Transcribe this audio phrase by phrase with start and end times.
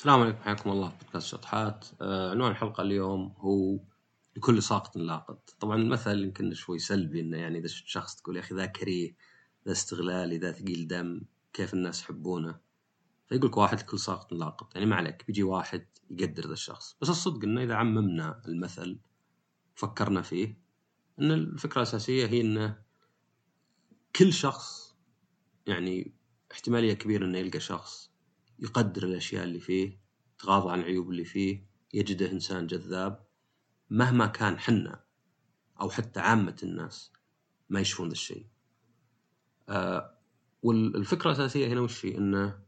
[0.00, 0.88] السلام عليكم حياكم الله.
[0.88, 3.78] في بودكاست شطحات آه، عنوان الحلقة اليوم هو
[4.36, 5.50] لكل ساقط لاقط.
[5.60, 9.16] طبعا المثل يمكن شوي سلبي إنه يعني إذا شفت شخص تقول يا أخي ذا كريه
[9.66, 12.60] ذا استغلالي ذا ثقيل دم كيف الناس يحبونه؟
[13.26, 14.74] فيقول لك واحد لكل ساقط لاقط.
[14.74, 16.96] يعني ما عليك بيجي واحد يقدر ذا الشخص.
[17.00, 18.98] بس الصدق إنه إذا عممنا المثل
[19.74, 20.58] فكرنا فيه
[21.18, 22.82] إن الفكرة الأساسية هي إنه
[24.16, 24.96] كل شخص
[25.66, 26.14] يعني
[26.52, 28.09] احتمالية كبيرة إنه يلقى شخص
[28.60, 30.00] يقدر الأشياء اللي فيه
[30.34, 33.26] يتغاضى عن العيوب اللي فيه يجده إنسان جذاب
[33.90, 35.04] مهما كان حنا
[35.80, 37.12] أو حتى عامة الناس
[37.70, 38.46] ما يشوفون ذا الشيء.
[39.68, 40.14] آه
[40.62, 42.60] والفكرة الأساسية هنا وش إنه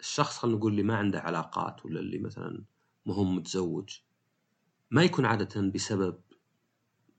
[0.00, 2.64] الشخص خلينا نقول اللي ما عنده علاقات ولا اللي مثلا
[3.06, 3.98] مهم متزوج
[4.90, 6.20] ما يكون عادة بسبب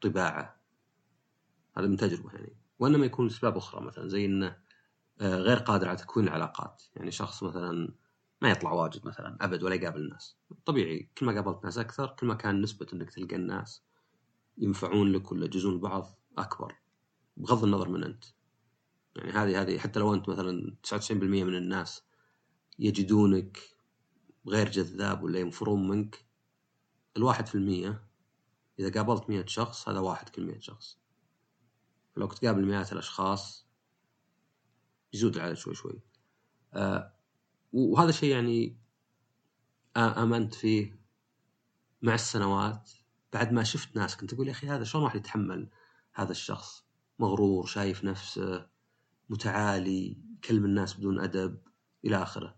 [0.01, 0.61] طباعه.
[1.77, 2.55] هذا من تجربة يعني.
[2.79, 4.57] وإنما يكون لأسباب أخرى مثلا زي إنه
[5.21, 6.83] آه، غير قادر على تكوين العلاقات.
[6.95, 7.93] يعني شخص مثلا
[8.45, 10.37] ما يطلع واجد مثلا أبد ولا يقابل الناس.
[10.65, 13.83] طبيعي كل ما قابلت ناس أكثر كل ما كان نسبة إنك تلقى الناس
[14.57, 16.75] ينفعون لك ولا يجوزون بعض أكبر
[17.37, 18.25] بغض النظر من أنت.
[19.15, 22.03] يعني هذه هذه حتى لو أنت مثلا 99% من الناس
[22.79, 23.59] يجدونك
[24.47, 26.25] غير جذاب ولا ينفرون منك
[27.17, 28.07] الواحد في المية
[28.79, 30.99] إذا قابلت مئة شخص هذا واحد كل مئة شخص.
[32.17, 33.67] لو كنت مئات الأشخاص
[35.13, 36.01] يزود العدد شوي شوي.
[36.73, 37.14] آه
[37.75, 38.77] وهذا شيء يعني
[39.97, 40.99] أمنت فيه
[42.01, 42.91] مع السنوات
[43.33, 45.69] بعد ما شفت ناس كنت أقول يا أخي هذا شلون راح يتحمل
[46.13, 46.85] هذا الشخص؟
[47.19, 48.67] مغرور شايف نفسه
[49.29, 51.61] متعالي يكلم الناس بدون أدب
[52.05, 52.55] إلى آخره.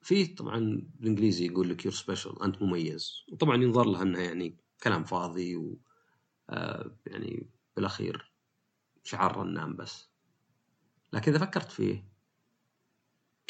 [0.00, 3.24] في طبعا بالإنجليزي يقول لك you're special أنت مميز.
[3.32, 5.78] وطبعا ينظر له إنه يعني كلام فاضي و
[6.50, 8.32] آه يعني بالأخير
[9.04, 10.08] شعار رنان بس.
[11.12, 12.15] لكن إذا فكرت فيه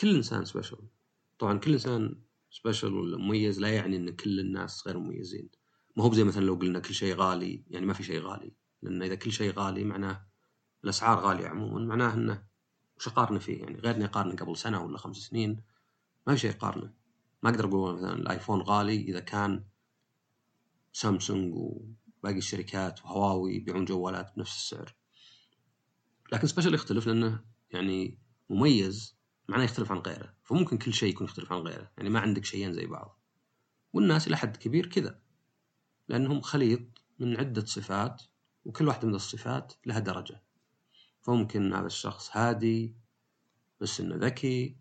[0.01, 0.79] كل إنسان special
[1.39, 5.49] طبعا كل إنسان special ولا مميز لا يعني إن كل الناس غير مميزين.
[5.97, 8.53] ما هو زي مثلا لو قلنا كل شيء غالي يعني ما في شيء غالي.
[8.83, 10.27] لأن إذا كل شيء غالي معناه
[10.85, 12.45] الأسعار غالية عموما معناه إنه
[12.97, 15.63] وش أقارنه فيه؟ يعني غير اني اقارنه قبل سنة ولا خمس سنين
[16.27, 16.93] ما في شيء اقارنه
[17.43, 19.65] ما أقدر أقول مثلا الآيفون غالي إذا كان
[20.93, 24.95] سامسونج وباقي الشركات وهواوي يبيعون جوالات بنفس السعر.
[26.33, 28.19] لكن سبيشل يختلف لأنه يعني
[28.51, 29.16] مميز
[29.49, 30.35] معناه يختلف عن غيره.
[30.45, 31.91] فممكن كل شيء يكون يختلف عن غيره.
[31.97, 33.21] يعني ما عندك شيئين زي بعض.
[33.93, 35.21] والناس إلى حد كبير كذا.
[36.09, 36.81] لأنهم خليط
[37.19, 38.23] من عدة صفات
[38.65, 40.43] وكل واحدة من الصفات لها درجة.
[41.23, 42.97] فممكن هذا الشخص هادي
[43.81, 44.77] بس إنه ذكي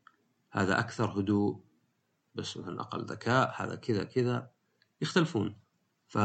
[0.52, 1.64] هذا أكثر هدوء
[2.36, 4.52] بس مثلا أقل ذكاء هذا كذا كذا.
[5.02, 5.60] يختلفون.
[6.08, 6.18] ف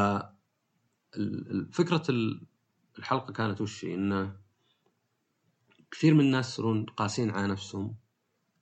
[1.71, 2.03] فكرة
[2.99, 4.37] الحلقة كانت وش إنه
[5.91, 7.95] كثير من الناس يصيرون قاسين على نفسهم.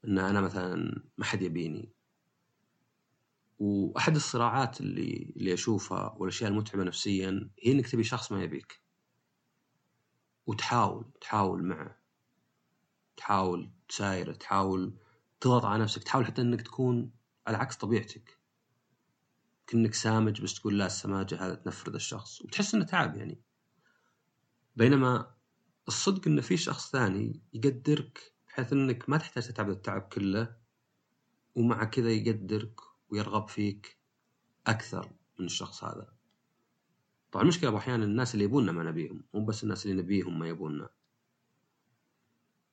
[0.05, 1.93] إن أنا مثلا ما حد يبيني.
[3.59, 8.81] وأحد الصراعات اللي اللي أشوفها والأشياء المتعبة نفسيا هي إنك تبي شخص ما يبيك.
[10.47, 11.99] وتحاول تحاول معه.
[13.17, 14.97] تحاول تسايره تحاول
[15.39, 17.11] تضغط على نفسك تحاول حتى إنك تكون
[17.47, 18.39] على عكس طبيعتك.
[19.67, 22.41] كأنك سامج بس تقول لا السماجة هذا تنفرد الشخص.
[22.41, 23.41] وتحس إنه تعب يعني.
[24.75, 25.35] بينما
[25.87, 30.55] الصدق إنه في شخص ثاني يقدرك بحيث إنك ما تحتاج تتعب التعب كله
[31.55, 33.97] ومع كذا يقدرك ويرغب فيك
[34.67, 36.13] أكثر من الشخص هذا.
[37.31, 40.89] طبعا المشكلة أحيانا الناس اللي يبوننا ما نبيهم مو بس الناس اللي نبيهم ما يبوننا.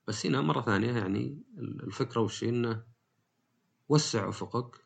[0.08, 2.84] بس هنا مرة ثانية يعني الفكرة وش إنه
[3.88, 4.84] وسع أفقك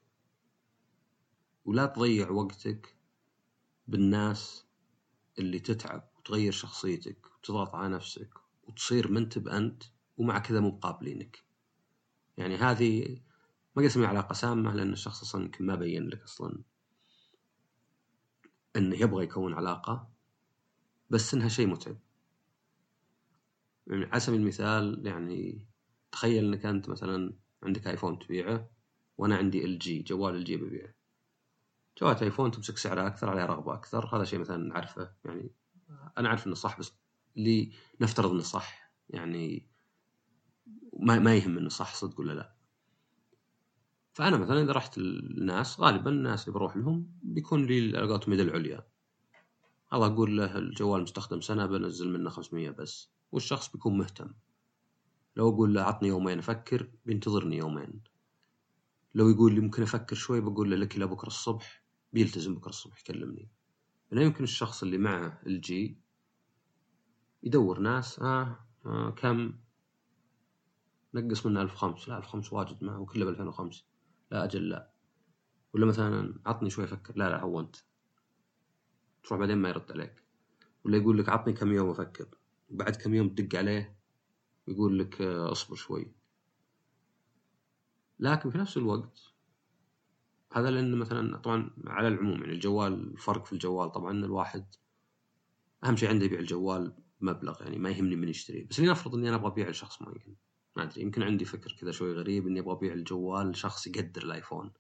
[1.65, 2.97] ولا تضيع وقتك
[3.89, 4.65] بالناس
[5.39, 8.31] اللي تتعب وتغير شخصيتك وتضغط على نفسك
[8.63, 9.83] وتصير منت بأنت
[10.21, 11.45] ومع كذا مو قابلينك
[12.37, 13.21] يعني هذه
[13.77, 16.63] ما اسميها علاقة سامة لأن الشخص أصلا يمكن ما بين لك أصلا
[18.77, 20.11] أنه يبغى يكون علاقة
[21.11, 21.97] بس أنها شيء متعب.
[23.87, 25.67] يعني على سبيل المثال يعني
[26.13, 28.71] تخيل أنك أنت مثلا عندك آيفون تبيعه
[29.19, 30.95] وأنا عندي إل جي جوال إل جي ببيعه.
[32.01, 35.13] جوال آيفون تمسك سعره أكثر عليه رغبة أكثر هذا شيء مثلا نعرفه.
[35.25, 35.51] يعني
[36.19, 36.93] أنا عارف إنه صح بس
[37.37, 38.93] اللي نفترض إنه صح.
[39.09, 39.70] يعني
[41.01, 42.55] ما, ما يهم إنه صح صدق ولا لا.
[44.13, 48.87] فأنا مثلا إذا رحت الناس غالبا الناس اللي بروح لهم بيكون لي قولتهم يد العليا
[49.93, 54.35] الله أقول له الجوال مستخدم سنة بنزل منه 500 بس والشخص بيكون مهتم.
[55.37, 58.01] لو أقول له عطني يومين أفكر بينتظرني يومين.
[59.15, 63.01] لو يقول لي ممكن أفكر شوي بقول له لك إلى بكرة الصبح بيلتزم بكرة الصبح
[63.01, 63.49] يكلمني.
[64.11, 65.99] لا يمكن الشخص اللي معه الجي
[67.43, 69.53] يدور ناس آه, آه كم؟
[71.15, 73.85] نقص منه 1005 لا 1005 واجد ما هو كله ب 2005
[74.31, 74.91] لا أجل لا.
[75.73, 77.17] ولا مثلا عطني شوي أفكر.
[77.17, 77.77] لا لا هو انت
[79.23, 80.25] تروح بعدين ما يرد عليك.
[80.85, 82.29] ولا يقول لك عطني كم يوم أفكر.
[82.71, 83.99] بعد كم يوم تدق عليه
[84.69, 86.13] ويقول لك آه، اصبر شوي.
[88.19, 89.21] لكن في نفس الوقت
[90.53, 93.93] هذا لأن مثلا طبعا على العموم يعني الجوال الفرق في الجوال.
[93.93, 94.67] طبعا الواحد
[95.85, 99.37] أهم شيء عنده يبيع الجوال مبلغ يعني ما يهمني من يشتريه بس لنفرض إني أنا
[99.37, 100.37] أبغى أبيع لشخص معين.
[100.81, 104.73] ما أدري يمكن عندي فكر كذا شوي غريب إني أبغى أبيع الجوال لشخص يقدر الآيفون.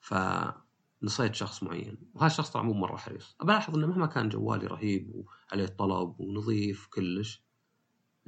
[0.00, 3.36] فنصيت شخص معين وهذا الشخص طبعا مو مرة حريص.
[3.42, 7.42] بلاحظ إنه مهما كان جوالي رهيب وعليه طلب ونظيف كلش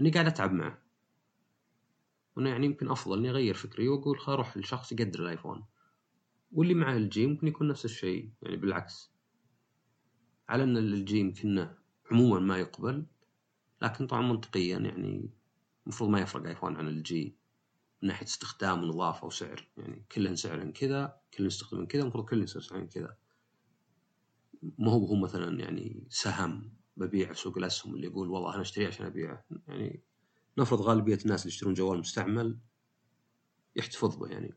[0.00, 0.82] إني قاعد أتعب معه.
[2.36, 5.64] وإنه يعني يمكن أفضل إني أغير فكري وأقول خل أروح لشخص يقدر الآيفون.
[6.52, 9.12] واللي معه الجي ممكن يكون نفس الشيء يعني بالعكس.
[10.48, 11.68] على إن إل جي يمكن
[12.10, 13.06] عموما ما يقبل
[13.82, 15.30] لكن طبعا منطقيا يعني
[15.90, 17.36] المفروض ما يفرق ايفون عن إل جي
[18.02, 19.68] من ناحية استخدام ونظافه وسعر.
[19.76, 23.16] يعني كلهن سعرهن كذا كلهن يستخدمون كذا المفروض كلهن سعرهن كذا.
[24.62, 28.86] ما هو هو مثلا يعني سهم ببيع في سوق الأسهم اللي يقول والله أنا أشتريه
[28.86, 29.44] عشان أبيعه.
[29.68, 30.02] يعني
[30.58, 32.58] نفرض غالبية الناس اللي يشترون جوال مستعمل
[33.76, 34.54] يحتفظ به يعني.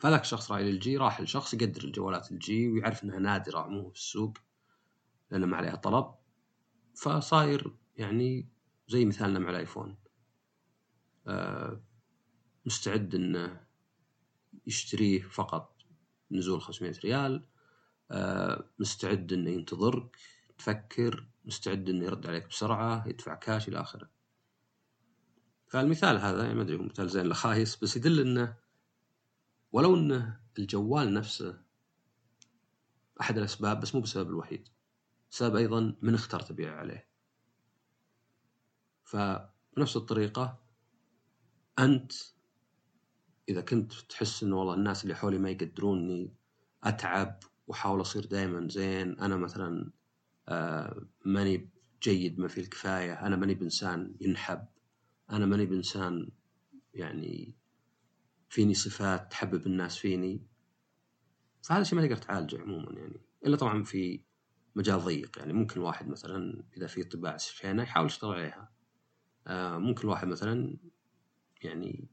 [0.00, 3.90] فذاك الشخص راعي إل جي راح لشخص يقدر الجوالات إل جي ويعرف إنها نادرة عموما
[3.90, 4.38] في السوق
[5.30, 6.14] لأن ما عليها طلب.
[6.94, 8.48] فصاير يعني
[8.88, 9.96] زي مثالنا مع الآيفون.
[12.66, 13.60] مستعد إنه
[14.66, 15.76] يشتريه فقط
[16.30, 17.46] نزول 500 ريال.
[18.10, 20.16] آه، مستعد إنه ينتظرك
[20.58, 24.10] تفكر مستعد إنه يرد عليك بسرعة يدفع كاش إلى آخره.
[25.68, 28.56] فالمثال هذا يعني ما أدري مثال زين ولا خايس بس يدل إنه
[29.72, 31.62] ولو إنه الجوال نفسه
[33.20, 34.68] أحد الأسباب بس مو بسبب الوحيد
[35.30, 37.08] سبب أيضا من اخترت تبيع عليه.
[39.04, 40.58] فبنفس الطريقة
[41.84, 42.12] أنت
[43.48, 46.34] إذا كنت تحس انه والله الناس اللي حولي ما يقدروني
[46.84, 49.90] أتعب وأحاول أصير دائما زين أنا مثلا
[50.48, 51.70] آه، ماني
[52.02, 54.66] جيد ما فيه الكفاية أنا ماني بإنسان ينحب
[55.30, 56.30] أنا ماني بإنسان
[56.94, 57.54] يعني
[58.48, 60.46] فيني صفات تحبب الناس فيني
[61.62, 63.20] فهذا الشيء ما تقدر تعالجه عموما يعني.
[63.46, 64.20] إلا طبعا في
[64.76, 65.52] مجال ضيق يعني.
[65.52, 68.72] ممكن واحد مثلا إذا في طباع شينة يحاول يشتغل عليها.
[69.46, 70.76] آه ممكن واحد مثلا
[71.64, 72.08] يعني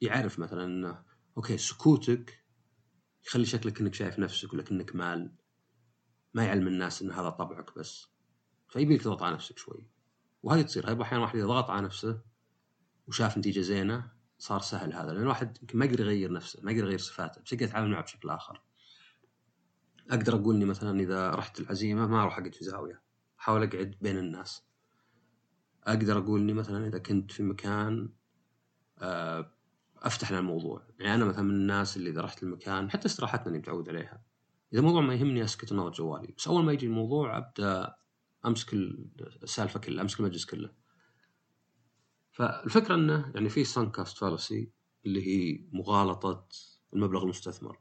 [0.00, 1.02] يعرف مثلا إنه
[1.36, 2.44] okay سكوتك
[3.26, 5.34] يخلي شكلك إنك شايف نفسك ولا كانك مال
[6.34, 8.06] ما يعلم الناس إن هذا طبعك بس.
[8.68, 9.86] فيبيك تضغط على نفسك شوي.
[10.42, 10.88] وهذه تصير.
[10.88, 12.22] هاي أحيانا واحد إذا ضغط على نفسه
[13.06, 16.98] وشاف نتيجة زينة صار سهل هذا لأن الواحد ما يقدر يغير نفسه ما يقدر يغير
[16.98, 18.62] صفاته بس يقدر يتعامل معه بشكل آخر.
[20.10, 23.02] أقدر أقول إني مثلا إذا رحت العزيمة ما أروح أقعد في زاوية
[23.40, 24.62] أحاول أقعد بين الناس.
[25.84, 28.12] أقدر أقول إني مثلا إذا كنت في مكان
[30.02, 30.82] أفتح لنا الموضوع.
[30.98, 34.22] يعني أنا مثلا من الناس اللي إذا رحت المكان حتى استراحتنا اللي متعود عليها
[34.72, 36.34] إذا الموضوع ما يهمني أسكت ونظر جوالي.
[36.38, 37.94] بس أول ما يجي الموضوع أبدأ
[38.46, 38.74] أمسك
[39.42, 40.70] السالفه كلها أمسك المجلس كله.
[42.32, 44.70] فالفكرة إنه يعني في سانكاست فالسي
[45.06, 46.48] اللي هي مغالطة
[46.94, 47.78] المبلغ المستثمر.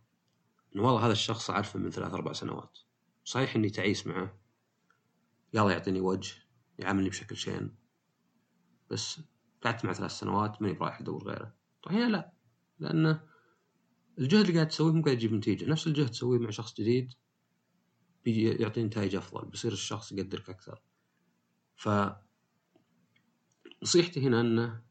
[0.76, 2.78] إنه والله هذا الشخص أعرفه من ثلاث أربع سنوات.
[3.24, 4.40] صحيح إني تعيس معه.
[5.54, 6.34] يلا يعطيني وجه
[6.80, 7.76] يعاملني بشكل شين.
[8.90, 9.22] بس
[9.64, 11.56] قعدت معه ثلاث سنوات ماني برايح ادور غيره.
[11.88, 12.32] هنا لا.
[12.80, 13.24] لأنه
[14.20, 15.70] الجهد اللي قاعد تسويه مو قاعد يجيب نتيجة.
[15.70, 17.14] نفس الجهد تسويه مع شخص جديد
[18.26, 19.50] بيجي يعطي نتائج أفضل.
[19.50, 20.82] بيصير الشخص يقدرك أكثر.
[21.76, 21.90] ف
[23.84, 24.82] نصيحتي هنا انه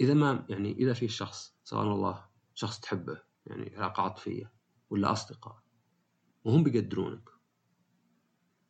[0.00, 4.52] إذا ما يعني إذا في شخص سواء والله شخص تحبه يعني علاقة عاطفية
[4.90, 5.62] ولا أصدقاء
[6.44, 7.28] وهم بيقدرونك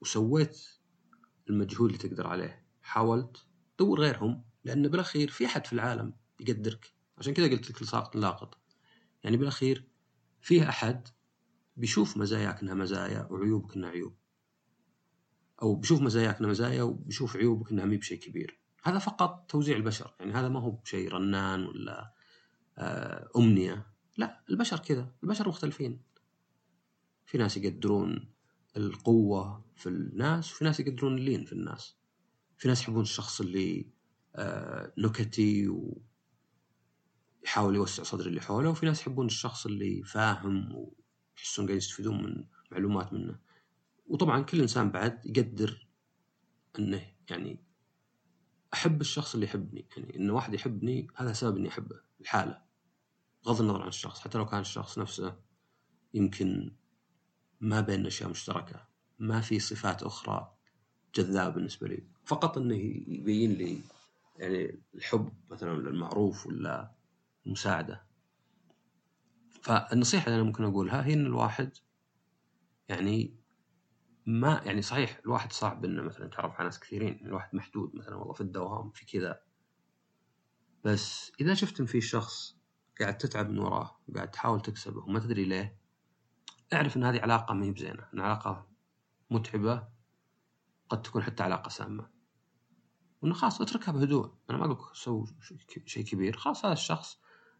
[0.01, 0.69] وسويت
[1.51, 3.47] المجهود اللي تقدر عليه حاولت
[3.79, 4.45] دور غيرهم.
[4.67, 6.93] لأن بالأخير في أحد في العالم يقدرك.
[7.19, 8.59] عشان كذا قلت لك لساقط لاقط.
[9.25, 9.89] يعني بالأخير
[10.41, 11.09] فيه أحد
[11.77, 14.17] بيشوف مزاياك انها مزايا وعيوبك انها عيوب.
[15.63, 18.61] أو بيشوف مزاياك انها مزايا وبيشوف عيوبك انها مي بشيء كبير.
[18.83, 20.15] هذا فقط توزيع البشر.
[20.21, 22.15] يعني هذا ما هو بشيء رنان ولا
[22.79, 23.87] آه، أمنية.
[24.17, 25.15] لا البشر كذا.
[25.23, 26.03] البشر مختلفين.
[27.27, 28.33] في ناس يقدرون
[28.77, 31.97] القوة في الناس وفي ناس يقدرون اللين في الناس.
[32.59, 33.96] في ناس يحبون الشخص اللي
[34.99, 35.69] نكتي
[37.43, 38.71] ويحاول يوسع صدر اللي حوله.
[38.71, 40.75] وفي ناس يحبون الشخص اللي فاهم
[41.37, 43.39] ويحسون قاعد يستفيدون من معلومات منه.
[44.07, 45.89] وطبعا كل إنسان بعد يقدر
[46.79, 47.65] إنه يعني
[48.75, 49.87] أحب الشخص اللي يحبني.
[49.97, 52.63] يعني إن واحد يحبني هذا سبب إني أحبه الحالة.
[53.45, 55.37] بغض النظر عن الشخص حتى لو كان الشخص نفسه
[56.15, 56.77] يمكن
[57.61, 58.87] ما بين أشياء مشتركة
[59.19, 60.57] ما في صفات أخرى
[61.15, 62.07] جذابة بالنسبة لي.
[62.25, 62.75] فقط إنه
[63.09, 63.81] يبين لي
[64.39, 66.95] يعني الحب مثلا للمعروف ولا
[67.47, 68.07] المساعدة.
[69.63, 71.73] فالنصيحة اللي أنا ممكن أقولها هي إن الواحد
[72.89, 73.37] يعني
[74.27, 78.33] ما يعني صحيح الواحد صعب إنه مثلا يتعرف على ناس كثيرين الواحد محدود مثلا والله
[78.33, 79.41] في الدوام في كذا.
[80.85, 82.57] بس إذا شفت إن في شخص
[83.01, 85.79] قاعد تتعب من وراه وقاعد تحاول تكسبه وما تدري ليه
[86.73, 88.69] اعرف إن هذه علاقة ما هي بزينة إن علاقة
[89.31, 89.89] متعبة
[90.89, 92.16] قد تكون حتى علاقة سامة.
[93.27, 94.31] وانه خلاص اتركها بهدوء.
[94.51, 95.27] أنا ما أقول سوي
[95.87, 96.37] شيء كبير.
[96.37, 97.19] خلاص هذا الشخص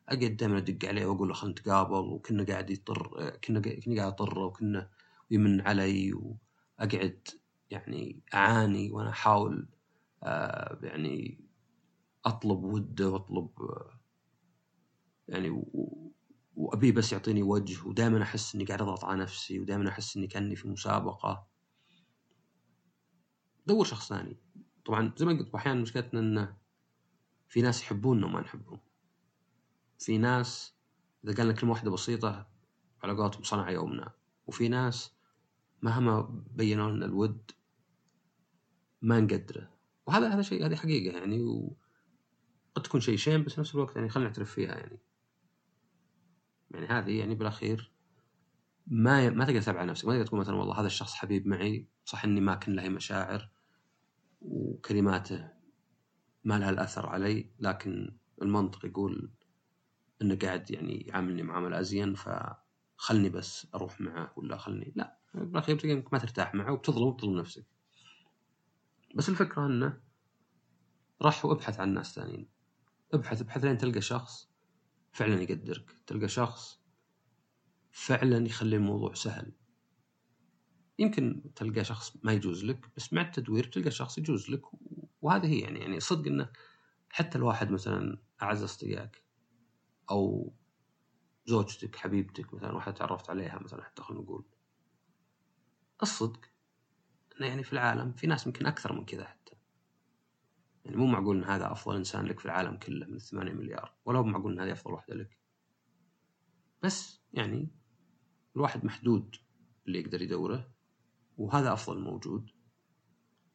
[0.09, 4.45] اقعد دائما ادق عليه واقول له خلينا نتقابل وكنا قاعد يطر كنا كنا قاعد اطره
[4.45, 4.91] وكنا
[5.31, 7.29] يمن علي واقعد
[7.71, 9.69] يعني اعاني وأنا احاول
[10.23, 11.41] آه يعني
[12.25, 14.01] اطلب وده واطلب آه
[15.29, 15.65] يعني
[16.57, 20.57] وابيه بس يعطيني وجه ودائما احس إني قاعد اضغط على نفسي ودائما احس إني كأني
[20.57, 21.47] في مسابقة.
[23.67, 24.37] دور شخص ثاني.
[24.87, 26.57] طبعا زي ما قلت أحيانا مشكلتنا انه
[27.49, 28.81] في ناس يحبوننا وما نحبهم.
[29.99, 30.77] في ناس
[31.25, 32.49] إذا قالنا كلمة واحدة بسيطة
[33.03, 34.13] على قولتهم صنع يومنا.
[34.47, 35.17] وفي ناس
[35.83, 37.51] مهما بينوا لنا الود
[39.03, 39.71] ما نقدره.
[40.07, 41.43] وهذا هذا شيء هذه حقيقة يعني.
[41.43, 44.99] وقد تكون شيء شين بس نفس الوقت يعني خلينا نعترف فيها يعني.
[46.71, 47.93] يعني هذه يعني بالأخير
[48.87, 50.05] ما ما تقدر تتابع نفسك.
[50.05, 53.56] ما تقدر تقول مثلا والله هذا الشخص حبيب معي صح إني ما كان له مشاعر.
[54.41, 55.49] وكلماته
[56.45, 59.31] ما لها الأثر علي لكن المنطق يقول
[60.23, 66.19] إنه قاعد يعني يعاملني معامله أزين فخلني بس أروح معه ولا خلني لا إنك ما
[66.19, 67.67] ترتاح معه وبتظلم وبتظلم نفسك.
[69.15, 70.01] بس الفكرة إنه
[71.23, 72.49] راح وابحث عن ناس ثانيين.
[73.15, 74.51] ابحث ابحث لين تلقى شخص
[75.13, 76.81] فعلا يقدرك تلقى شخص
[77.91, 79.53] فعلا يخلي الموضوع سهل.
[80.99, 84.63] يمكن تلقى شخص ما يجوز لك بس مع التدوير تلقى شخص يجوز لك
[85.23, 86.49] وهذه هي يعني يعني صدق إنه
[87.11, 89.25] حتى الواحد مثلا أعز أصدقائك
[90.11, 90.53] أو
[91.47, 94.45] زوجتك حبيبتك مثلا واحدة تعرفت عليها مثلا حتى خلينا نقول.
[96.03, 96.41] الصدق
[97.37, 99.57] إنه يعني في العالم في ناس يمكن أكثر من كذا حتى.
[100.85, 104.19] يعني مو معقول إن هذا أفضل إنسان لك في العالم كله من 8 مليار ولا
[104.19, 105.39] هو معقول إن هذه أفضل واحدة لك.
[106.83, 107.69] بس يعني
[108.57, 109.37] الواحد محدود
[109.87, 110.76] اللي يقدر يدوره.
[111.37, 112.51] وهذا أفضل موجود.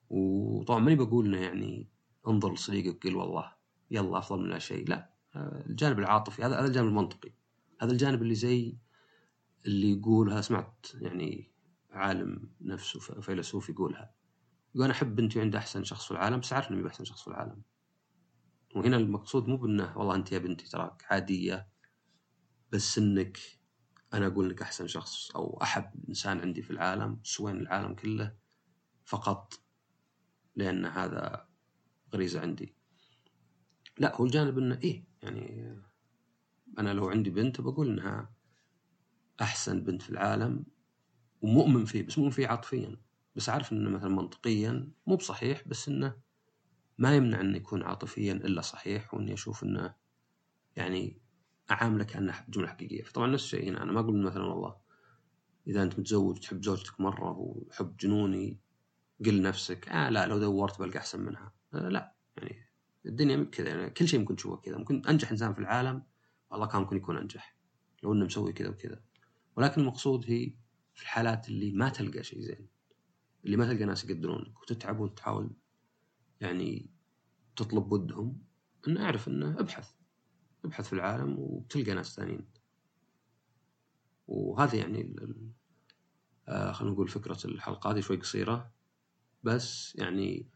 [0.09, 1.89] وطبعا ماني بقول إنه يعني
[2.27, 3.51] انظر لصديقك وقل والله
[3.91, 4.89] يلا أفضل من لا شيء.
[4.89, 7.33] لا الجانب العاطفي هذا هذا الجانب المنطقي.
[7.81, 8.77] هذا الجانب اللي زي
[9.65, 11.51] اللي يقول هذا سمعت يعني
[11.91, 14.13] عالم نفسه فيلسوف يقولها
[14.75, 17.27] يقول أنا أحب بنتي عندها أحسن شخص في العالم بس عارف إني احسن شخص في
[17.27, 17.61] العالم.
[18.75, 21.67] وهنا المقصود مو بأنه والله أنت يا بنتي تراك عادية
[22.71, 23.39] بس إنك
[24.13, 28.35] أنا أقول لك أحسن شخص أو أحب إنسان عندي في العالم سوين العالم كله
[29.05, 29.53] فقط
[30.55, 31.47] لأن هذا
[32.13, 32.75] غريزة عندي.
[33.97, 35.75] لا هو الجانب إنه إيه يعني
[36.79, 38.33] أنا لو عندي بنت بقول إنها
[39.41, 40.65] أحسن بنت في العالم
[41.41, 42.97] ومؤمن فيه بس مؤمن فيه عاطفيا
[43.35, 46.17] بس عارف إنه مثلا منطقيا مو بصحيح بس إنه
[46.97, 49.95] ما يمنع إنه يكون عاطفيا إلا صحيح وإني أشوف إنه
[50.75, 51.20] يعني
[51.71, 53.03] اعامله كأنها جملة حقيقية.
[53.03, 53.83] فطبعا نفس الشيء هنا.
[53.83, 54.75] أنا ما أقول مثلا والله
[55.67, 58.59] إذا أنت متزوج تحب زوجتك مرة وحب جنوني
[59.25, 61.53] قل نفسك آه لا لو دورت بلقى أحسن منها.
[61.73, 62.55] آه لا يعني
[63.05, 63.69] الدنيا كذا.
[63.69, 64.77] يعني كل شيء ممكن تشوفه كذا.
[64.77, 66.03] ممكن أنجح إنسان في العالم
[66.51, 67.57] والله كان ممكن يكون أنجح.
[68.03, 69.01] لو إنه مسوي كذا وكذا.
[69.55, 70.53] ولكن المقصود هي
[70.93, 72.67] في الحالات اللي ما تلقى شيء زين
[73.45, 74.61] اللي ما تلقى ناس يقدرونك.
[74.61, 75.55] وتتعب وتحاول
[76.41, 76.89] يعني
[77.55, 78.41] تطلب ودهم.
[78.87, 80.00] انه أعرف أنه أبحث.
[80.65, 82.47] ابحث في العالم وتلقى ناس ثانيين.
[84.27, 85.15] وهذه يعني
[86.47, 88.71] آه خلينا نقول فكرة الحلقة هذه شوي قصيرة.
[89.43, 90.49] بس يعني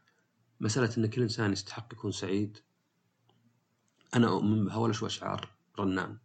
[0.60, 2.58] مسألة أن كل إنسان يستحق يكون سعيد.
[4.16, 6.18] أنا أؤمن بها ولا شو أشعار؟ رنان.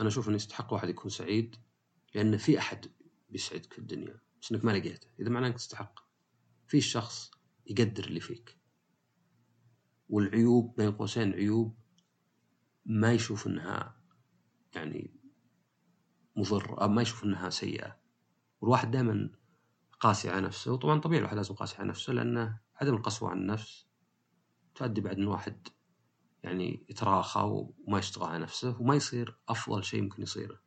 [0.00, 1.56] أنا أشوف أنه يستحق واحد يكون سعيد
[2.14, 2.86] لأن في أحد
[3.30, 5.08] بيسعدك في الدنيا بس أنك ما لقيته.
[5.20, 6.00] إذا معناه أنك تستحق.
[6.66, 7.30] في شخص
[7.66, 8.58] يقدر اللي فيك.
[10.08, 11.81] والعيوب بين قوسين عيوب
[12.86, 13.96] ما يشوف إنها
[14.74, 15.14] يعني
[16.36, 17.96] مضر أو ما يشوف إنها سيئة.
[18.60, 19.30] والواحد دائما
[20.00, 20.72] قاسي على نفسه.
[20.72, 23.86] وطبعا طبيعي الواحد لازم قاسي على نفسه لأنه عدم القسوة على النفس
[24.74, 25.68] تؤدي بعد إن الواحد
[26.42, 30.60] يعني يتراخى وما يشتغل على نفسه وما يصير أفضل شيء ممكن يصيره.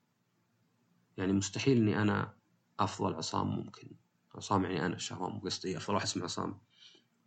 [1.18, 2.38] يعني مستحيل إني أنا
[2.80, 3.90] أفضل عصام ممكن.
[4.36, 6.62] عصام يعني أنا الشهوان مو قصدي افضل واحد اسمه عصام.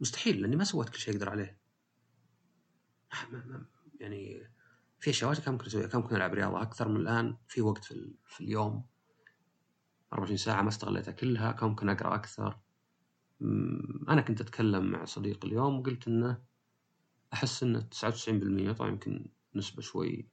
[0.01, 1.61] مستحيل لأني ما سويت كل شيء أقدر عليه.
[4.01, 4.51] يعني
[5.01, 7.85] في اشياء واجد كان ممكن أسويها؟ كان ممكن العب رياضة؟ أكثر من الآن في وقت
[7.85, 8.85] في, في اليوم.
[10.13, 11.53] 24 ساعة ما استغليتها كلها.
[11.53, 12.59] كان ممكن أقرأ أكثر؟
[14.09, 16.43] أنا كنت أتكلم مع صديق اليوم وقلت إنه
[17.33, 20.29] أحس ان 99% طبعا يمكن نسبة شوي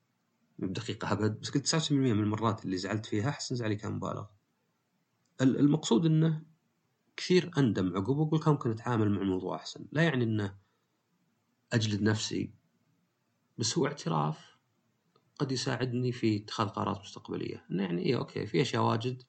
[0.59, 1.39] مو بدقيقة أبد.
[1.39, 4.25] بس قلت 99% من المرات اللي زعلت فيها أحس ان زعلي كان مبالغ
[5.41, 6.43] المقصود إنه
[7.17, 9.87] كثير أندم عقب وأقول كان ممكن أتعامل مع الموضوع أحسن.
[9.91, 10.57] لا يعني إنه
[11.73, 12.53] أجلد نفسي
[13.57, 14.54] بس هو اعتراف.
[15.39, 17.65] قد يساعدني في اتخاذ قرارات مستقبلية.
[17.71, 19.23] إنه يعني إيه okay في أشياء واجد.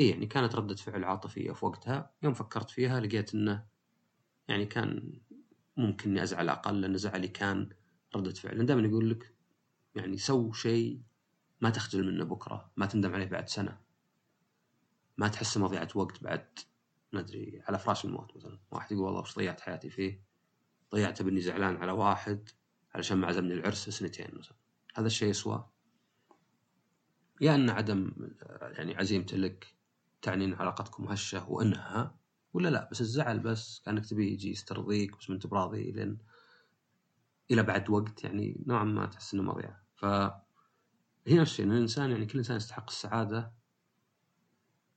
[0.00, 2.10] إيه يعني كانت ردة فعل عاطفية في وقتها.
[2.22, 3.66] يوم فكرت فيها لقيت إنه
[4.48, 5.20] يعني كان
[5.76, 7.68] ممكن إني أزعل أقل لأن زعلي كان
[8.16, 8.66] ردة فعل.
[8.66, 9.34] دائما يقول لك
[9.94, 11.02] يعني سو شيء
[11.60, 13.78] ما تخجل منه بكرة ما تندم عليه بعد سنة.
[15.18, 16.58] ما تحس مضيعة وقت بعد
[17.12, 18.58] ما أدري على فراش الموت مثلا.
[18.70, 20.22] واحد يقول والله وش ضيعت حياتي فيه؟
[20.94, 22.48] ضيعته بإني زعلان على واحد
[22.94, 24.59] علشان ما عزمني العرس سنتين مثلا.
[25.00, 25.68] هذا الشيء يسوى.
[27.40, 28.12] يا أن عدم
[28.60, 29.74] يعني عزيمته لك
[30.22, 32.14] تعني أن علاقتكم هشة وأنها
[32.52, 36.18] ولا لا؟ بس الزعل بس كأنك تبي يجي يسترضيك بس ما انت براضي لين
[37.50, 40.04] إلى بعد وقت يعني نوعا ما تحس إنه مضيعه ف
[41.26, 43.52] هي نفس الشيء الإنسان يعني كل إنسان يستحق السعادة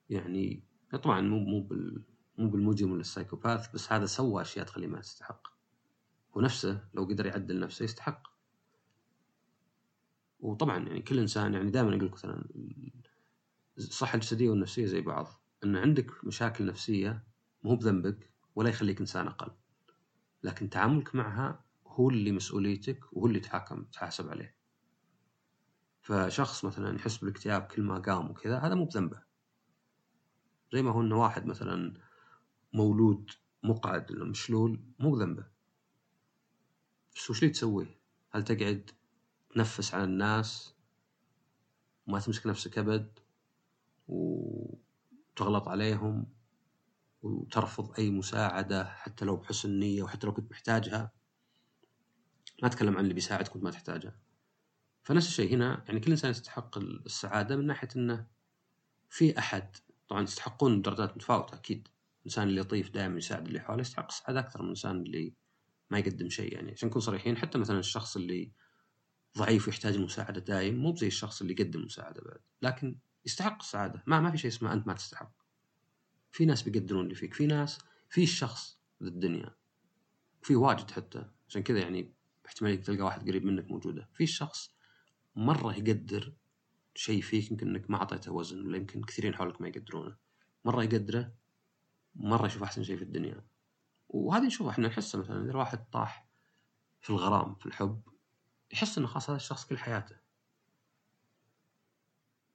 [0.10, 0.64] يعني
[1.04, 2.04] طبعا مو مو بال
[2.38, 5.48] مو بالمجرم ولا السايكوباث بس هذا سوى أشياء تخليه ما يستحق.
[6.34, 8.33] ونفسه لو قدر يعدل نفسه يستحق.
[10.44, 12.46] وطبعا يعني كل إنسان يعني دائما أقول لك مثلا
[13.78, 15.28] الصحه الجسدية والنفسية زي بعض
[15.64, 17.24] إن عندك مشاكل نفسية
[17.64, 19.52] مو بذنبك ولا يخليك إنسان أقل
[20.44, 24.56] لكن تعاملك معها هو اللي مسؤوليتك وهو اللي تحاكم تحاسب عليه.
[26.02, 29.24] فشخص مثلا يحس بالاكتئاب كل ما قام وكذا هذا مو بذنبه.
[30.74, 31.94] زي ما هو انه واحد مثلا
[32.74, 33.32] مولود
[33.64, 35.46] مقعد مشلول مو بذنبه.
[37.16, 37.88] بس وش اللي تسوي؟
[38.32, 38.92] هل تقعد
[39.54, 40.74] تنفس على الناس
[42.08, 43.20] وما تمسك نفسك أبد
[44.08, 46.26] وتغلط عليهم
[47.22, 51.12] وترفض أي مساعدة حتى لو بحسن نيه وحتى لو كنت محتاجها.
[52.62, 54.16] ما أتكلم عن اللي بيساعدك وأنت ما تحتاجه.
[55.04, 58.28] فنفس الشيء هنا يعني كل إنسان يستحق السعادة من ناحية إنه
[59.10, 59.76] في أحد.
[60.08, 61.88] طبعا يستحقون درجات متفاوتة أكيد.
[62.20, 65.34] الانسان اللي لطيف دائما يساعد اللي حوله يستحق السعادة أكثر من الانسان اللي
[65.90, 66.72] ما يقدم شيء يعني.
[66.72, 68.52] عشان نكون صريحين حتى مثلا الشخص اللي
[69.38, 72.40] ضعيف ويحتاج المساعده دايم مو زي الشخص اللي يقدم مساعدة بعد.
[72.62, 74.04] لكن يستحق السعادة.
[74.08, 75.32] ما ما في شيء اسمه أنت ما تستحق.
[76.32, 77.34] في ناس بيقدرون اللي فيك.
[77.34, 79.56] في ناس في الشخص للدنيا
[80.42, 81.30] في واجد حتى.
[81.48, 82.14] عشان كذا يعني
[82.46, 84.10] احتماليه تلقى واحد قريب منك موجودة.
[84.14, 84.76] في شخص
[85.36, 86.34] مرة يقدر
[86.96, 90.18] شيء فيك يمكن إنك ما أعطيته وزن ولا يمكن كثيرين حولك ما يقدرونه.
[90.66, 91.34] مرة يقدره
[92.16, 93.46] مرة يشوف أحسن شيء في الدنيا.
[94.10, 96.28] وهذه نشوفها إحنا نحسه مثلا إذا واحد طاح
[97.02, 98.02] في الغرام في الحب
[98.74, 100.16] يحس إنه خلاص هذا الشخص كل حياته.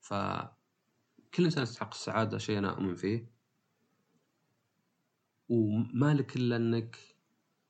[0.01, 3.33] فكل إنسان يستحق السعادة شيء أنا أؤمن فيه.
[5.49, 6.99] وما لك إلا إنك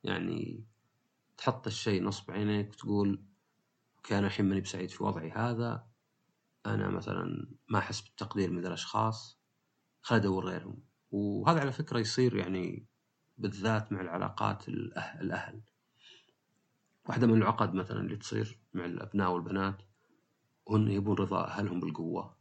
[0.04, 0.64] يعني
[1.36, 3.24] تحط الشيء نصب عينيك وتقول
[3.96, 5.88] okay أنا الحين ماني بسعيد في وضعي هذا.
[6.66, 9.38] أنا مثلا ما أحس بالتقدير من ذا الأشخاص.
[10.02, 10.82] خليني أدور غيرهم.
[11.10, 12.86] وهذا على فكرة يصير يعني
[13.38, 15.62] بالذات مع العلاقات الأهل, الأهل.
[17.08, 19.82] واحدة من العقد مثلا اللي تصير مع الأبناء والبنات
[20.70, 22.36] هن يبون رضا أهلهم بالقوة.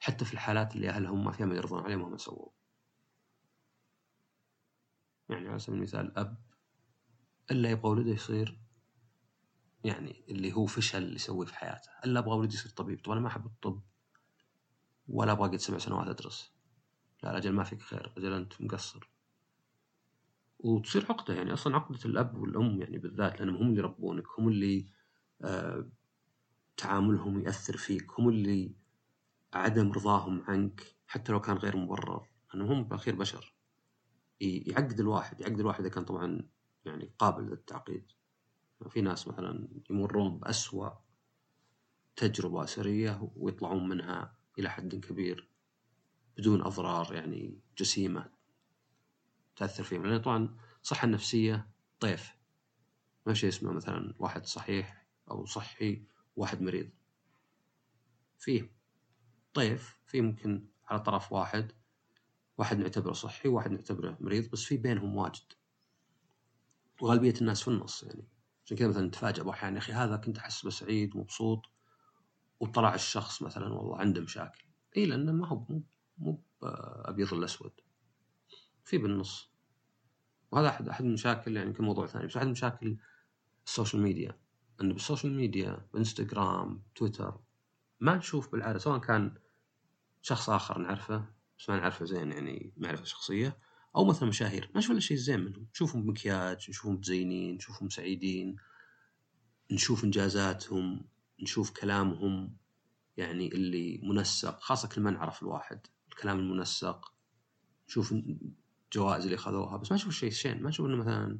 [0.00, 2.48] حتى في الحالات اللي أهلهم ما فيها ما يرضون عليهم وما سووا
[5.28, 6.36] يعني على سبيل المثال أب
[7.50, 8.58] إلا يبغى ولده يصير
[9.84, 11.90] يعني اللي هو فشل يسويه في حياته.
[12.04, 13.02] إلا أبغى ولدي يصير طبيب.
[13.04, 13.82] طب أنا ما أحب الطب
[15.08, 16.52] ولا أبغى قد سبع سنوات أدرس.
[17.22, 18.12] لا أجل ما فيك خير.
[18.16, 19.11] أجل أنت مقصر.
[20.62, 24.86] وتصير عقدة يعني أصلا عقدة الأب والأم يعني بالذات لأنهم هم اللي يربونك هم اللي
[25.42, 25.88] آه
[26.76, 28.74] تعاملهم يأثر فيك هم اللي
[29.54, 33.54] عدم رضاهم عنك حتى لو كان غير مبرر لأنهم هم بالأخير بشر.
[34.40, 36.48] يعقد الواحد يعقد الواحد إذا كان طبعا
[36.84, 38.12] يعني قابل للتعقيد.
[38.88, 40.90] في ناس مثلا يمرون بأسوأ
[42.16, 45.48] تجربة أسرية ويطلعون منها إلى حد كبير
[46.38, 48.30] بدون أضرار يعني جسيمة.
[49.56, 52.36] تأثر فيهم لأن طبعا الصحة النفسية طيف.
[53.26, 56.90] ما شيء اسمه مثلا واحد صحيح أو صحي واحد مريض.
[58.38, 58.76] فيه
[59.54, 61.72] طيف في ممكن على طرف واحد
[62.58, 65.52] واحد نعتبره صحي وواحد نعتبره مريض بس في بينهم واجد.
[67.00, 68.28] وغالبية الناس في النص يعني.
[68.64, 71.70] عشان كذا مثلا تفاجأ أحيانا يا أخي هذا كنت أحس سعيد ومبسوط
[72.60, 74.64] وطلع الشخص مثلا والله عنده مشاكل.
[74.96, 75.82] اي لأنه ما هو مو
[76.18, 77.72] مو أبيض الاسود
[78.84, 79.52] في بالنص.
[80.50, 82.96] وهذا احد أحد المشاكل يعني يمكن موضوع ثاني بس أحد مشاكل
[83.66, 84.38] ال social media.
[84.80, 87.40] انه بال social media بإنستغرام تويتر
[88.00, 89.34] ما نشوف بالعادة سواء كان
[90.22, 91.24] شخص آخر نعرفه
[91.58, 93.58] بس ما نعرفه زين يعني معرفه شخصية
[93.96, 94.70] أو مثلا مشاهير.
[94.74, 95.66] ما نشوف إلا شيء زين منهم.
[95.74, 98.56] نشوفهم بمكياج نشوفهم متزينين نشوفهم سعيدين
[99.70, 101.04] نشوف إنجازاتهم
[101.40, 102.56] نشوف كلامهم
[103.16, 107.14] يعني اللي منسق خاصة كل ما نعرف الواحد الكلام المنسق
[107.88, 108.14] نشوف
[108.92, 111.38] الجوائز اللي اخذوها بس ما نشوف شيء شين ما نشوف إنه مثلا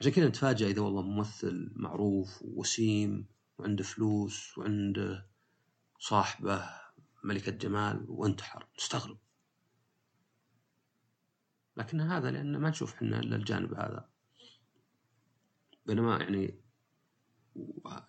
[0.00, 3.26] عشان كذا نتفاجئ إذا والله ممثل معروف ووسيم
[3.58, 5.26] وعنده فلوس وعنده
[5.98, 6.70] صاحبه
[7.24, 9.18] ملكة جمال وانتحر نستغرب
[11.76, 14.08] لكن هذا لأن ما نشوف إحنا إلا الجانب هذا.
[15.86, 16.60] بينما يعني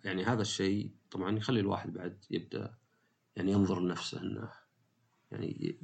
[0.03, 2.77] يعني هذا الشيء طبعا يخلي الواحد بعد يبدأ
[3.35, 4.51] يعني ينظر لنفسه إنه
[5.33, 5.79] يعني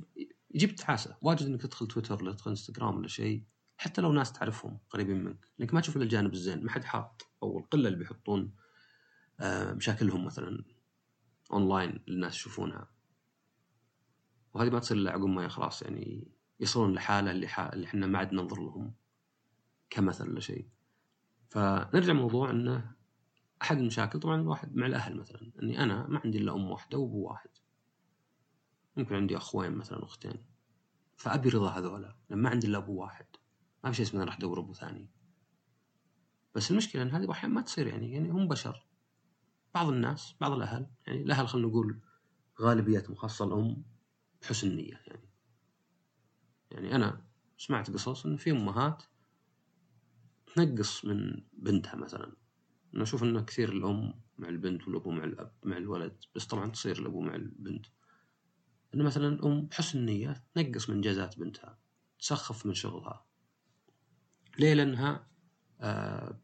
[0.51, 3.43] يجيب تعاسة واجد إنك تدخل تويتر ولا تدخل إنستغرام ولا شيء.
[3.77, 5.45] حتى لو ناس تعرفهم قريبين منك.
[5.57, 6.63] لأنك ما تشوف إلا الجانب الزين.
[6.63, 8.55] ما حد حاط أو القلة اللي بيحطون
[9.39, 10.63] آه، مشاكلهم مثلا
[11.51, 12.91] اونلاين للناس يشوفونها.
[14.53, 16.27] وهذه ما تصير إلا عقب ما خلاص يعني
[16.59, 17.47] يصلون لحالة اللي.
[17.73, 18.93] اللي إحنا ما عاد ننظر لهم
[19.89, 20.67] كمثل ولا شيء.
[21.49, 22.95] فنرجع موضوع إنه
[23.61, 24.19] أحد المشاكل.
[24.19, 25.51] طبعا الواحد مع الأهل مثلا.
[25.63, 27.49] إني أنا ما عندي إلا أم واحدة وأبو واحد.
[28.99, 30.45] ممكن عندي أخوين مثلا أختين.
[31.15, 32.15] فأبي رضا هذولا.
[32.29, 33.25] لما ما عندي الا ابو واحد.
[33.83, 35.09] ما في شيء اسمه راح أدور أبو ثاني.
[36.55, 38.13] بس المشكلة إن هذه أحيانا ما تصير يعني.
[38.13, 38.87] يعني هم بشر.
[39.73, 40.87] بعض الناس بعض الأهل.
[41.07, 41.99] يعني الأهل خلينا نقول
[42.61, 43.83] غالبيتهم خاصة الأم
[44.41, 45.29] بحسن نيه يعني.
[46.71, 47.25] يعني أنا
[47.57, 49.03] سمعت قصص إن في أمهات
[50.55, 52.35] تنقص من بنتها مثلا.
[52.93, 56.17] أنا أشوف انه كثير الأم مع البنت والأبو مع الأب مع الولد.
[56.35, 57.85] بس طبعا تصير الأبو مع البنت.
[58.93, 61.79] إنه مثلا الام بحسن نيه تنقص من انجازات بنتها
[62.19, 63.25] تسخف من شغلها.
[64.59, 65.27] ليه؟ لأنها
[65.81, 66.39] آه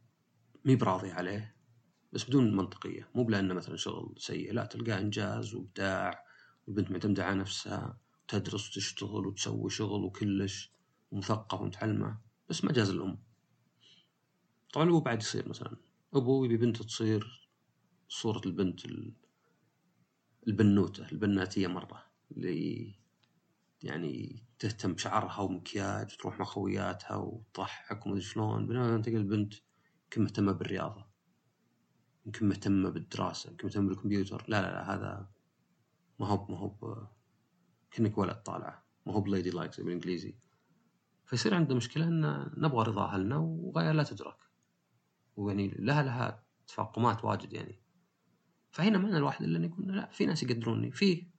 [0.66, 1.56] مي براضية عليه
[2.14, 3.10] بس بدون منطقية.
[3.16, 6.26] مو بلأنه مثلا شغل سيء لا تلقاه إنجاز وإبداع
[6.68, 10.72] والبنت معتمدة على نفسها وتدرس وتشتغل وتسوي شغل وكلش
[11.12, 13.18] ومثقفة ومتعلمة بس ما جاز الأم.
[14.74, 15.78] طبعا الأبو بعد يصير مثلا.
[16.14, 17.50] أبو يبي بنته تصير
[18.10, 18.82] صورة البنت
[20.48, 22.05] البنوتة البناتية مرة.
[22.32, 22.96] اللي
[23.84, 28.68] يعني تهتم بشعرها ومكياج وتروح مع خوياتها وتضحك ومدري شلون.
[28.68, 29.54] بينما تلقى البنت
[30.04, 31.06] يمكن مهتمة بالرياضة
[32.26, 34.46] يمكن مهتمة بالدراسة يمكن مهتمة بالكمبيوتر.
[34.48, 35.30] لا لا لا هذا
[36.20, 37.08] ما هو ما هو
[37.92, 40.38] كأنك ولد طالعة ما هو بليدي لايك بالإنجليزي.
[41.26, 44.38] فيصير عنده مشكلة أن نبغى رضا أهلنا وغاية لا تدرك.
[45.36, 47.82] ويعني لها لها تفاقمات واجد يعني.
[48.72, 51.35] فهنا معنى الواحد اللي يقول لا في ناس يقدروني في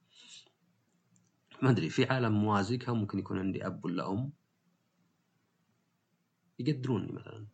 [1.61, 4.33] ما أدري في عالم موازي كان ممكن يكون عندي أب ولا أم.
[6.59, 7.47] يقدروني مثلا.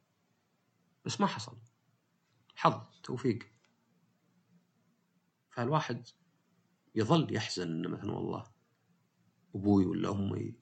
[1.06, 1.58] بس ما حصل.
[2.56, 3.44] حظ توفيق.
[5.50, 6.08] فالواحد
[6.96, 8.44] يظل يحزن إنه مثلا والله
[9.56, 10.56] أبوي ولا أمي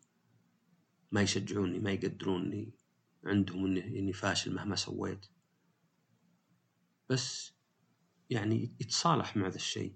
[1.12, 2.73] ما يشجعوني ما يقدروني
[3.23, 5.25] عندهم اني إني فاشل مهما سويت.
[7.10, 7.54] بس
[8.30, 9.95] يعني يتصالح مع ذا الشيء.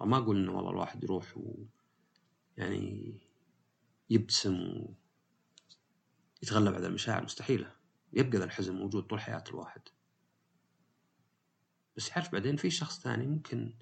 [0.00, 1.64] ما أقول إنه والله الواحد يروح و
[2.58, 3.14] يعني
[4.10, 4.84] يبتسم
[6.42, 7.76] ويتغلب على المشاعر مستحيلة.
[8.12, 9.82] يبقى ذا الحزن موجود طول حياة الواحد.
[11.96, 13.74] بس يعرف بعدين في شخص ثاني ممكن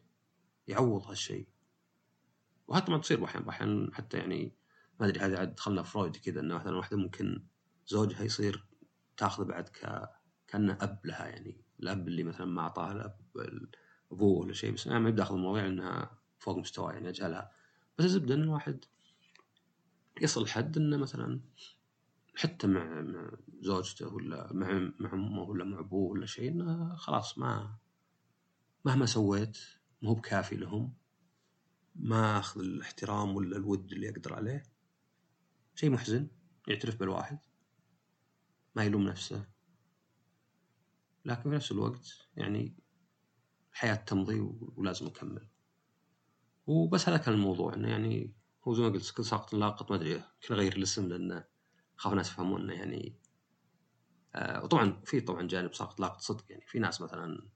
[0.69, 1.49] يعوض هالشيء.
[2.69, 4.57] وهذا ما تصير أحيانا أحيانا حتى يعني
[5.01, 7.47] ما أدري هذه عاد دخلنا فرويد كذا إنه مثلا واحدة ممكن
[7.87, 8.67] زوجها يصير
[9.17, 10.09] تاخذه بعد ك
[10.49, 11.61] كأنه أب لها يعني.
[11.81, 13.21] الأب اللي مثلا ما أعطاها الأب
[14.13, 17.53] أبوه ولا شيء بس أنا ما بدي المواضيع إنها فوق مستوى يعني أجهلها.
[17.99, 18.85] بس الزبده إن الواحد
[20.23, 21.41] يصل حد إنه مثلا
[22.37, 23.05] حتى مع
[23.61, 27.79] زوجته ولا مع مع أمه ولا مع أبوه ولا شيء إنه خلاص ما
[28.85, 29.59] مهما سويت
[30.03, 30.95] مو بكافي لهم
[31.95, 34.63] ما أخذ الاحترام ولا الود اللي أقدر عليه
[35.75, 36.29] شيء محزن
[36.69, 37.39] يعترف بالواحد
[38.77, 39.47] ما يلوم نفسه.
[41.25, 42.77] لكن في نفس الوقت يعني
[43.73, 44.41] الحياة تمضي
[44.77, 45.49] ولازم أكمل.
[46.67, 50.11] وبس هذا كان الموضوع إنه يعني هو زي ما قلت كل ساقط لاقط ما أدري
[50.11, 51.45] يمكن اغير الاسم لأن
[51.97, 53.17] خاف الناس يفهمون يعني
[54.35, 57.49] آه وطبعا في طبعا جانب ساقط لاقط صدق يعني في ناس مثلا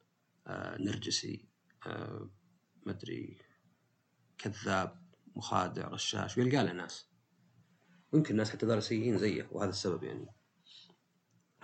[0.46, 1.49] آه نرجسي
[1.87, 2.31] آه
[2.87, 3.38] ما أدري
[4.38, 7.11] كذاب مخادع رشاش ويلقى له ناس.
[8.12, 10.27] ويمكن الناس حتى ذولا سيئين زيه وهذا السبب يعني.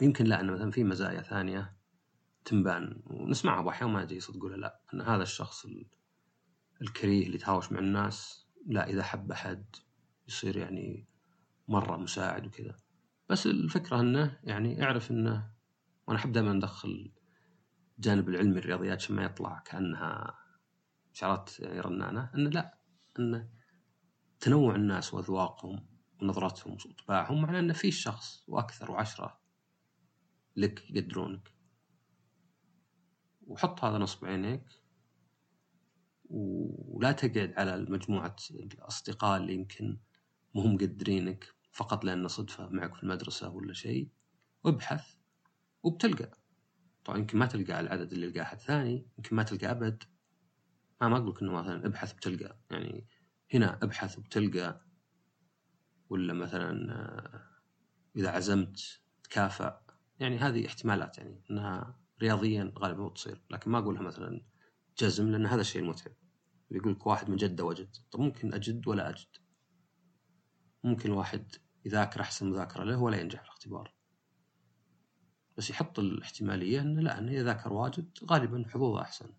[0.02, 1.76] يمكن لا إنه مثلا في مزايا ثانية
[2.44, 5.66] تنبان ونسمعها أحيانا ما أدري صدق ولا لا إن هذا الشخص
[6.82, 9.64] الكريه اللي يتهاوش مع الناس لا إذا حب أحد
[10.28, 11.08] يصير يعني
[11.68, 12.76] مرة مساعد وكذا.
[13.28, 15.50] بس الفكرة أنه يعني أعرف أنه
[16.06, 17.12] وأنا أحب دائما أدخل
[17.98, 20.38] الجانب العلمي الرياضيات عشان ما يطلع كأنها
[21.14, 22.30] إشارات يعني رنانة.
[22.34, 22.78] أنه لا
[23.18, 23.48] أنه
[24.40, 25.86] تنوع الناس وأذواقهم
[26.22, 29.40] ونظرتهم وطباعهم معناه ان في شخص وأكثر وعشرة
[30.56, 31.52] لك يقدرونك.
[33.46, 34.85] وحط هذا نصب عينيك
[36.30, 39.98] ولا تقعد على مجموعة الأصدقاء اللي يمكن
[40.54, 44.08] مهم مقدرينك فقط لأن صدفة معك في المدرسة ولا شيء
[44.64, 45.14] وابحث
[45.82, 46.30] وبتلقى.
[47.04, 50.04] طبعا يمكن ما تلقى على العدد اللي يلقاه أحد ثاني يمكن ما تلقى أبد.
[51.00, 52.58] ما ما أقول لك إنه مثلا ابحث بتلقى.
[52.70, 53.06] يعني
[53.54, 54.80] هنا ابحث وبتلقى
[56.10, 57.42] ولا مثلا آه،
[58.16, 59.82] إذا عزمت تكافأ.
[60.20, 64.40] يعني هذه احتمالات يعني إنها رياضيا غالبا تصير لكن ما أقولها مثلا
[64.98, 66.12] جزم لأن هذا الشيء المتعب
[66.70, 67.96] يقول لك واحد من جدة وجد.
[68.10, 69.28] طب ممكن أجد ولا أجد؟
[70.84, 71.54] ممكن الواحد
[71.84, 73.94] يذاكر أحسن مذاكرة له ولا ينجح في الاختبار.
[75.56, 79.32] بس يحط الاحتمالية إنه لا إنه اذا ذاكر واجد غالبا حظوظه أحسن.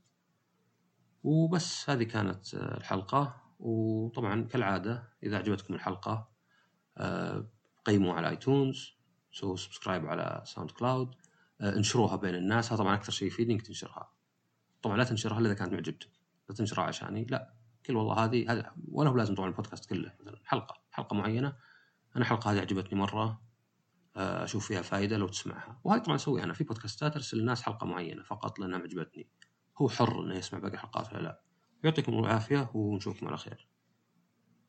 [1.23, 3.41] وبس هذه كانت الحلقة.
[3.59, 6.29] وطبعا كالعادة إذا عجبتكم الحلقة
[6.97, 7.51] آه،
[7.85, 8.93] قيموا على iTunes
[9.31, 11.15] سووا subscribe على SoundCloud
[11.61, 12.67] آه، انشروها بين الناس.
[12.67, 14.16] هذا طبعا أكثر شيء يفيد إنك تنشرها.
[14.81, 16.11] طبعا لا تنشرها الا اذا كانت معجبتك.
[16.49, 17.25] لا تنشرها عشاني.
[17.25, 17.53] لا
[17.85, 20.13] كل والله هذه هذه ولا هو لازم طبعا البودكاست كله.
[20.19, 21.47] مثلا حلقة حلقة معينة.
[22.15, 23.41] أنا الحلقة هذه عجبتني مرة.
[24.15, 25.79] آه، أشوف فيها فائده لو تسمعها.
[25.83, 26.53] وهذه طبعا أسويها أنا.
[26.53, 29.29] في بودكاستات أرسل الناس حلقة معينة فقط لأنها عجبتني.
[29.77, 31.41] هو حر إنه يسمع باقي الحلقات ولا لا.
[31.83, 33.67] يعطيكم العافية ونشوفكم على خير.